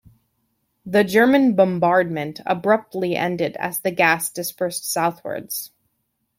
[0.83, 5.69] The German bombardment abruptly ended, as the gas dispersed southwards.